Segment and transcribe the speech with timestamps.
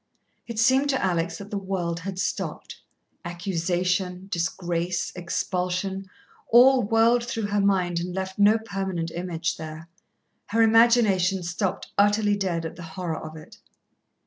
[0.47, 2.81] It seemed to Alex that the world had stopped.
[3.23, 6.09] Accusation, disgrace, expulsion,
[6.49, 9.89] all whirled through her mind and left no permanent image there.
[10.47, 13.59] Her imagination stopped utterly dead at the horror of it.